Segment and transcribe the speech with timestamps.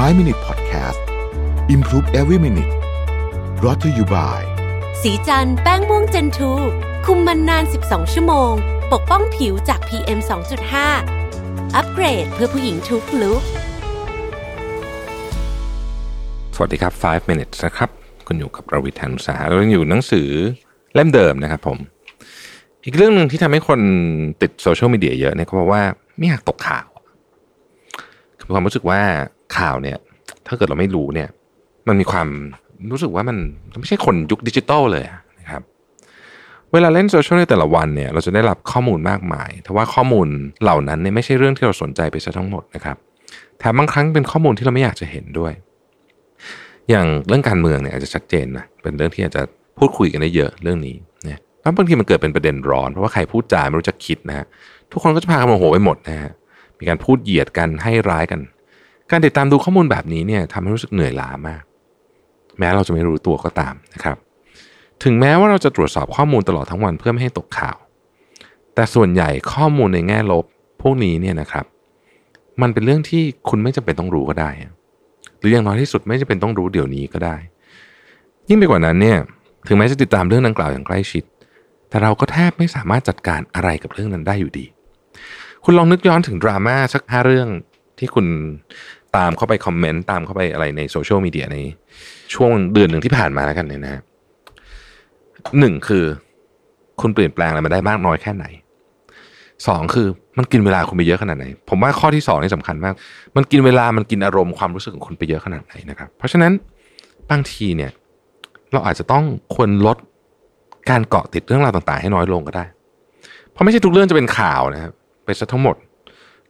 [0.00, 1.00] 5 Minute Podcast
[1.68, 2.72] Improve Every Minute
[3.60, 4.40] brought to you by
[5.02, 6.52] สีจันแป้งม่วงเจนทู
[7.06, 8.52] คุมมันนาน 12 ชั่วโมง
[8.92, 10.18] ปกป้องผิวจาก PM
[10.96, 13.42] 2.5 อัปเกรดเพื่อผู้หญิงทุกลุก
[16.54, 17.90] สวัสดีครับ 5 minutes นะครับ
[18.26, 20.28] คุณอยู่กับเราวิทยานุสาหะเรายังอยู่หนังสือ
[20.94, 21.78] เล่มเดิมนะครับผม
[22.84, 23.80] อีกเรื่องหนึ่งที่ทำให้คน
[24.42, 25.82] ติดโซเชียลมีเดียเยอะเนี่ยก็เพราะว่า
[26.18, 26.86] ไม่อยากตกข่าว
[28.38, 29.02] คือมีความรู้สึกว่า
[29.58, 29.96] ข่าวเนี่ย
[30.46, 31.28] ถ้าเกิดเราไม่รู้เนี่ย
[31.88, 32.28] มันมีความ
[32.90, 33.36] รู้สึกว่ามัน
[33.80, 35.04] ไม่ใช่คนยุคดิจิตอลเลย
[35.40, 35.62] นะครับ
[36.72, 40.26] เวลาเล่นโซเชียลในแต่ละวันเนี่ย เราจะได้รับข้อมูลมากมายแต่ว่าข้อมูล
[40.62, 42.96] เหล่านั้นเนี่ยไม่ใช่เรื่องที่เราสนใจไปซะทั้งหมดนะครับ
[43.58, 45.52] แถมบางครั้งเป็นข้อมูลที่เราไม่อยากจะเห็นด้วย
[46.90, 49.42] อย่างเรื่องการเมืองเนี่ยอาจจะชัดเจนนะเป็นเรื่องที่อาจจะ
[49.78, 50.96] พูดคุยกันได้เยอะเรื่องนี้
[51.26, 54.46] นะแล้วบางทีมันเกิดเป็นประเด็นร้อนเพราะว่าใครพูดจาไม่รู้จะคิดนะฮะ
[54.92, 56.32] ทุกคนก็จะพากันโมโหไปหมดนะฮะ
[56.78, 58.40] มีการพูดเหยียดกันให้ร้ายกัน
[59.12, 61.62] การติดตามดูข้อมูลแบบนี้เนี่ยทำให้รู้สึกเหนื่อยล้ามาก
[62.58, 64.16] แม้เราจะไม่รู้ตัวก็ตามนะครับ
[65.02, 67.76] ถึงแม้ว่าเราจะตรวจสอบข้อมูลตลอดทั้งวันเพื่อไม่ให้ตกข่าว
[68.74, 70.44] แต่ส่วนใหญ่ข้อมูลในแง่ลบ
[70.82, 71.64] พวกนี้เนี่ยนะครับ
[72.62, 74.50] มันเป็นเรื่องที่คุณไม่จำเป็นต้องรู้ก็ได้
[75.38, 77.36] หรืออย่างน้อยที่สุดไม่จำเป็นต้องรู้เดี๋ยวนี้ก็ได้
[78.48, 79.18] ยิ่งไปกว่านั้นเนี่ย
[79.66, 81.24] ถึงแม้จะติดตามเรื่องดังกล่าวอย่างใกล้ชิด
[81.88, 84.66] แต่เราก็แทบไม่สามารถจัดการอะไรกับเรื่องนั้นได้อยู่ดี
[85.64, 87.48] คุณลองนึกย้อนถึงดราม่าสักห้าเรื่อง
[87.98, 88.26] ที่คุณ
[89.16, 91.56] ตามเข้าไปคอมเมนต์ตามเข้าไปอะไรในโซเชียลมีเดียใน
[92.34, 94.02] ช่วงเดือนหนึ่งที่ผ่านมาแล้วกันเนี่ยนะฮะ
[95.58, 96.04] หนึ่งคือ
[97.00, 98.46] คุณเปลี่ยนแปลงอะไรมาได้มากน้อยแค่ไหน
[99.66, 102.94] สองคือมันกินเวลาคุณไปเยอะขนาดไหน ผมว่าข้อที่สองนี่สำคัญมาก
[103.36, 106.52] มันกินเวลามันกินอารมณ์ความรู้สึกของคุณไปเยอะขนาดไหนนะครับ เพราะฉะนั้น
[107.30, 107.90] บางทีเนี่ย
[108.72, 109.96] เราอาจจะต้องควรลด
[110.90, 112.64] การเกาะติดเรื่องราวต่างๆ ให้น้อยลงก็ได้
[113.52, 114.92] เพราะไม่ใช่ทุกเรื่องจะเป็นข่าวนะครับ
[115.24, 115.76] ไปซะทั้งหมด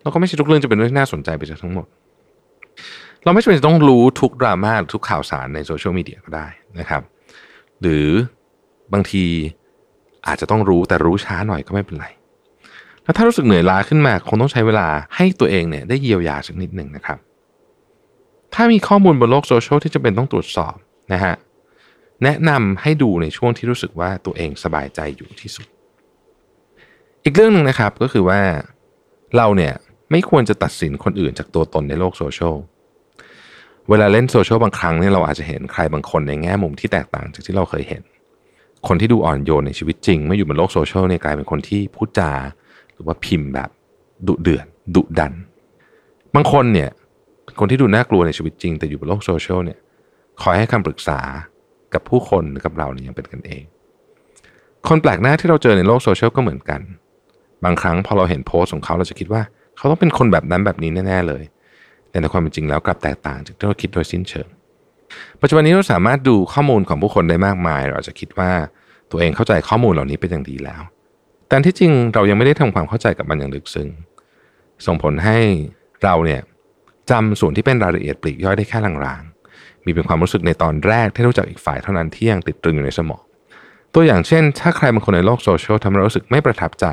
[0.02, 1.86] แล้วก็ไม่ใช่ทุกเรื่องจะเป็นเรื่องที่น่าสนใจไปซะทั้งหมด
[3.24, 6.46] เราไม่จำเป็นต้องรู้ทุกดราม่าทุกข่าวสารในโซเชียลมีเดียก็ได้
[6.78, 7.02] นะครับ
[7.80, 8.08] หรือ
[8.92, 9.24] บางที
[10.26, 12.06] อาจจะต้องรู้แต่รู้ช้าหน่อยก็ไม่เป็นไร
[13.02, 17.18] แล้วถ้ารู้สึกเหนื่อยล้าขึ้นมาคงต้องใช้เวลาให้ตัวเองเนี่ยได้เยียวยาสักนิดหนึ่งนะครับ
[18.54, 20.74] ถ้ามีข้อมูลบนโลกโซเชียลที่จะเป็นต้องตรวจสอบ
[21.12, 21.34] นะฮะ
[22.24, 25.66] แนะนำให้ดูในช่วงที่รู้สึกว่าตัวเองสบายใจอยู่ที่สุด
[27.24, 28.40] อีกเรื่องหนึ่งนะครับก็คือว่า
[29.36, 29.74] เราเนี่ย
[30.12, 32.56] ไม่ควรจะตัดสินคนอื่นจากตัวตนในโลกโซเชียล
[33.88, 38.02] เวลาเล่นโซเชียลบางครั้งเนี่ยเราอาจจะเห็นใครบางคนในแง่มุมที่แตกต่างจากที่เราเคยเห็น
[38.88, 42.32] คนที่ดูอ่อนโยนในชีวิตจริงเมื่ออยู่บนโลกโซเชียลเนี่ยกลายเป็นคนที่พูดจา
[42.94, 43.70] หรือว่าพิมพ์แบบ
[44.26, 45.32] ดุเดือดดุดัน
[46.34, 46.90] บางคนเนี่ย
[47.60, 49.78] คนที่ดูน่ากลัวในชีวิตจริง แต่อยู่บนโลกโซเชียลเนี่ย
[50.42, 51.20] คอยให้คำปรึกษา
[51.94, 53.62] กับผู้คนหรือกับเราเนี่ยยังเป็นกันเอง
[54.88, 56.80] คนแปลกหน้าที่เราเจอในโลกโซเชียลก็เหมือนกัน
[57.64, 59.42] บางครั้งพอเราเห็นโพสต์ของเขาเราจะคิดว่า
[59.76, 61.42] เขาต้องเป็นคนแบบนั้นแบบนี้แน่ๆเลย
[62.10, 64.48] แต่ในความเป็นจริงแล้วกลับแตกต่างจากที่เราคิดโดยสิ้นเชิง
[65.40, 68.50] ปัจจุบันนี้เราสามารถดูข้อมูลของผู้คนได้มากมาย เราอาจจะคิดว่า
[69.10, 70.82] ตัวเองเข้าใจข้อมูลเหล่านี้เป็นอย่างดีแล้ว
[71.48, 73.88] แต่ที่จริงเรายังไม่ได้ทำความเข้าใจกับมันอย่างลึกซึ้ง
[74.86, 75.38] ส่งผลให้
[76.04, 76.40] เราเนี่ย
[77.10, 83.22] จำส่วนที่เป็นรายละเอียดปลีกย่อยได้แค่ลางๆ มีเป็นความรู้สึกในตอนแรกที่รู้จักอีกฝ่ายเท่านั้นที่ยังติดตรึงอยู่ในสมอง
[83.94, 86.86] ตัวอย่างเช่น ถ้าใครบางคนในโลกโซเชียลทำให้เรารู้สึกไม่ประทับใจ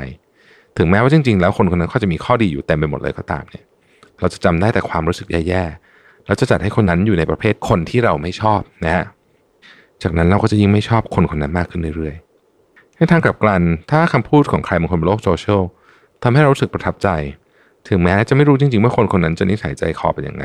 [0.76, 3.64] ถึงแม้ว่าจริง ๆ แล้วคนคนนั้นเขาจะมีข้อดีอยู่เต็มไปหมดเลยก็ตามเนี่ย
[4.20, 9.04] เราจะจำได้แต่ความรู้สึกแย่ๆเราจะจัดให้คนนั้นอยู่ในประเภทคนที่เราไม่ชอบนะฮะ
[10.02, 15.62] จากนั้นเราก็จะยิ่งไม่ชอบคนคนนั้นมากขึ้นเรื่อยๆในทางกลับกันถ้าคำพูดของใครบางคนบนโลกโซเชียล
[16.22, 17.08] ทำให้เรารู้สึกประทับใจ
[17.88, 20.44] ถึงแม้จะไม่รู้จริงๆว่าคนคนนั้นจะนิสัยใจคอเป็นยังไง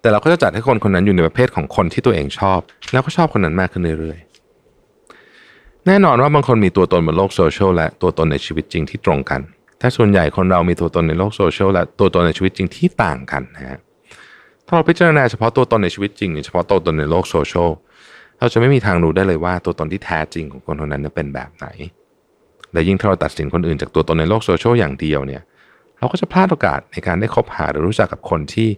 [0.00, 2.60] แต่เราก็จะจัดให้คนคนนั้นอยู่ในประเภทของคนที่ตัวเองชอบ
[2.92, 4.33] แล้วก็ชอบคนนั้นมากขึ้นเรื่อยๆ
[5.86, 9.40] แน่นอนว่าบางคนมีตัวตนบนโลกโซเชียลและตัวตนในชีวิตจริงที่ตรงกัน
[9.78, 13.78] แต่ส่วนใหญ่คนเรามีตัวตนในโลกโซเชียลและตัวตนในชีวิตจริงที่ต่างกันนะฮะ
[14.66, 17.70] ถ้าเราพิจารณาเฉพาะตัวตนในชีวิตจริงหรือเฉพาะตัวตนในโลกโซเชียล
[18.38, 21.66] เราจะไม่มีทางรู้ได้เลยว่าตัวตนที่แท้จริงของคนคนนั้นเป็นแบบไหน
[22.72, 25.42] และยิ่งถ้าเราตัดสินคนอื่นจากตัวตนในโลกโซเชียลอย่างเดียวเนี่ย
[25.98, 28.68] เราก็จะพลาดโอกาสในการได้คบหาหรือรู้จักกับคนที่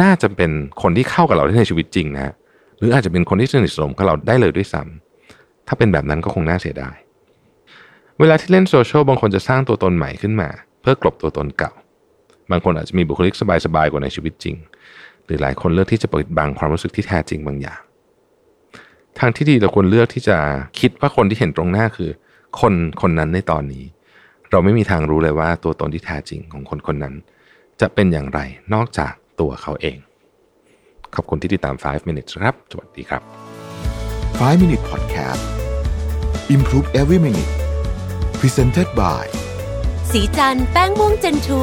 [0.00, 0.50] น่าจะเป็น
[0.82, 2.34] คนที่เข้ากับเราได้ในชีวิตจริงนะฮะ
[2.78, 5.11] หรืออาจจะเป็นคนที่สนิทสนมกับเราได้เลยด้วยซ้ำ
[5.72, 6.96] ถ้าเป็นแบบนั้นก็คงน่าเสียดาย
[8.20, 10.48] เวลาที่เล่นโซเชียลบางคนจะสร้างตัวตนใหม่ขึ้นมา
[10.80, 11.72] เพื่อกลบตัวตนเก่า
[12.50, 13.34] บางคนอาจจะมีบุคลิก
[13.64, 14.56] สบายๆกว่าในชีวิตจริง
[15.24, 17.80] หรือหลายคนเลือกที่จะปิดบังความรู้สึกที่แท้จริงบางอย่าง
[19.18, 20.38] ทางที่ดีเราควรเลือกที่จะ
[20.80, 22.10] คิดว่าคนที่เห็นตรงหน้าคือ
[22.60, 23.84] คนคนนั้นในตอนนี้
[24.50, 27.14] เราไม่มีทางรู้เลยว่าตัวตนที่แท้จริงของคนคนนั้น
[27.80, 28.40] จะเป็นอย่างไร
[28.74, 29.96] นอกจากตัวเขาเอง
[31.14, 33.22] ขอบคุณที่ติดตาม 5 minutes ครับ สวัสดีครับ
[34.40, 35.61] 5 minutes Podcast
[36.48, 37.52] Improve Every Minute
[38.40, 39.24] Presented by
[40.10, 41.62] สีจันแป้งม่วงเจนทู